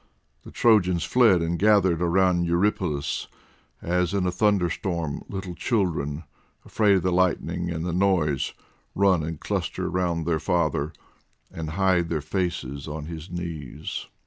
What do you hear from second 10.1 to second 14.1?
their father, and hide their faces on his knees.